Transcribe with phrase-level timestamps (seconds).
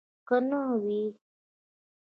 [0.27, 1.01] که نه وي.